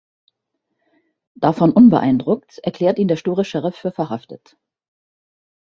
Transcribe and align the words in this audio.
Davon 1.35 1.71
unbeeindruckt 1.71 2.57
erklärt 2.63 2.97
ihn 2.97 3.07
der 3.07 3.17
sture 3.17 3.45
Sheriff 3.45 3.75
für 3.75 3.91
verhaftet. 3.91 4.57